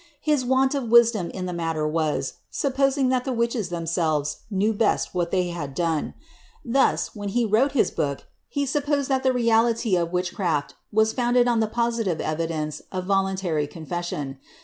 His 0.21 0.43
want 0.43 0.73
of 0.73 0.89
wisdom 0.89 1.29
in 1.29 1.45
the 1.45 1.53
matter 1.53 1.87
was, 1.87 2.33
supposing 2.49 3.09
that 3.09 3.23
the 3.23 3.31
witches 3.31 3.69
themselves 3.69 4.37
knew 4.49 4.73
best 4.73 5.13
what 5.13 5.29
they 5.29 5.49
had 5.49 5.75
done. 5.75 6.15
Thus, 6.65 7.15
when 7.15 7.29
he 7.29 7.45
wrote 7.45 7.73
his 7.73 7.91
book, 7.91 8.23
he 8.49 8.65
supposed 8.65 9.09
that 9.09 9.21
the 9.21 9.31
reality 9.31 9.95
of 9.95 10.11
witchcraft 10.11 10.73
was 10.91 11.13
founded 11.13 11.47
on 11.47 11.59
the 11.59 11.67
positive 11.67 12.17
evi 12.17 12.47
dence 12.47 12.81
of 12.91 13.05
voluntary 13.05 13.67
confession. 13.67 14.39